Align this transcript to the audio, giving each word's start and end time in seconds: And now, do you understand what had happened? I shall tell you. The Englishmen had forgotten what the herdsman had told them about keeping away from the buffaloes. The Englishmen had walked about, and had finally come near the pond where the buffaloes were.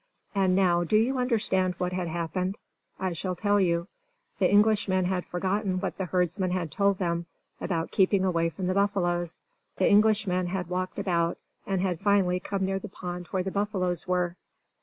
And 0.33 0.55
now, 0.55 0.83
do 0.83 0.97
you 0.97 1.19
understand 1.19 1.75
what 1.77 1.93
had 1.93 2.07
happened? 2.07 2.57
I 2.99 3.13
shall 3.13 3.35
tell 3.35 3.59
you. 3.59 3.87
The 4.39 4.49
Englishmen 4.49 5.05
had 5.05 5.27
forgotten 5.27 5.79
what 5.79 5.99
the 5.99 6.05
herdsman 6.05 6.49
had 6.49 6.71
told 6.71 6.97
them 6.97 7.27
about 7.59 7.91
keeping 7.91 8.25
away 8.25 8.49
from 8.49 8.65
the 8.65 8.73
buffaloes. 8.73 9.41
The 9.77 9.87
Englishmen 9.87 10.47
had 10.47 10.69
walked 10.69 10.97
about, 10.97 11.37
and 11.67 11.81
had 11.81 11.99
finally 11.99 12.39
come 12.39 12.65
near 12.65 12.79
the 12.79 12.89
pond 12.89 13.27
where 13.27 13.43
the 13.43 13.51
buffaloes 13.51 14.07
were. 14.07 14.37